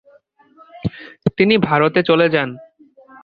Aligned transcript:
তিনি 1.37 1.55
ভারতে 1.67 1.99
চলে 2.03 2.27
যান। 2.29 2.49